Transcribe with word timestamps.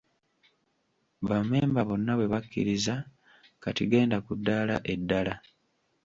Bammemba 1.27 1.81
bonna 1.89 2.13
bwe 2.15 2.31
bakkiriza, 2.33 2.93
kati 3.63 3.83
genda 3.91 4.17
ku 4.25 4.31
ddaala 4.39 4.75
eddala. 4.93 5.33